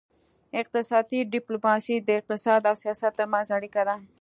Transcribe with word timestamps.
اقتصادي 0.59 1.19
ډیپلوماسي 1.33 1.95
د 2.07 2.09
اقتصاد 2.19 2.61
او 2.69 2.75
سیاست 2.83 3.11
ترمنځ 3.19 3.47
اړیکه 3.57 3.81
ده 3.87 3.95